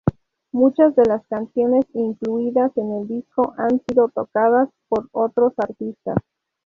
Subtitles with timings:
[0.51, 6.15] Muchas de las canciones incluidas en el disco han sido tocadas por otros artistas.